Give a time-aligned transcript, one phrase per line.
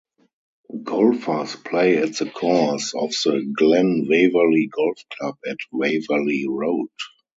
[0.81, 6.89] Golfers play at the course of the Glen Waverley Golf Club at Waverley Road.